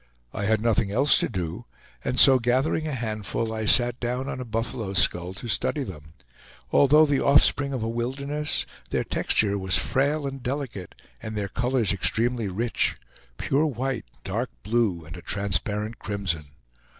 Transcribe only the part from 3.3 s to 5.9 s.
I sat down on a buffalo skull to study